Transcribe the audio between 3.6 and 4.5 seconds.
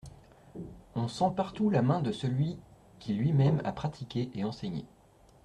a pratiqué et